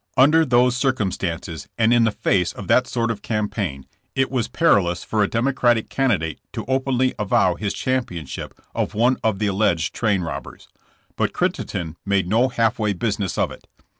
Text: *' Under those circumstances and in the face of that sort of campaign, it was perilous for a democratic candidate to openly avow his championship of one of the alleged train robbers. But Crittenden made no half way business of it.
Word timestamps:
*' 0.13 0.17
Under 0.17 0.43
those 0.47 0.75
circumstances 0.75 1.69
and 1.77 1.93
in 1.93 2.05
the 2.05 2.11
face 2.11 2.53
of 2.53 2.67
that 2.67 2.87
sort 2.87 3.11
of 3.11 3.21
campaign, 3.21 3.85
it 4.15 4.31
was 4.31 4.47
perilous 4.47 5.03
for 5.03 5.21
a 5.21 5.27
democratic 5.29 5.89
candidate 5.91 6.39
to 6.53 6.65
openly 6.65 7.13
avow 7.19 7.53
his 7.53 7.71
championship 7.71 8.59
of 8.73 8.95
one 8.95 9.17
of 9.23 9.37
the 9.37 9.45
alleged 9.45 9.93
train 9.93 10.23
robbers. 10.23 10.67
But 11.17 11.33
Crittenden 11.33 11.97
made 12.03 12.27
no 12.27 12.47
half 12.49 12.79
way 12.79 12.93
business 12.93 13.37
of 13.37 13.51
it. 13.51 13.67